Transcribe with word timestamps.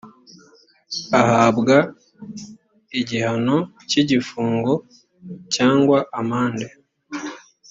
ahabwa 1.19 1.75
igihano 2.99 3.57
cy 3.89 3.95
igifungo 4.01 4.73
cyangwa 5.55 5.97
amande 6.19 6.67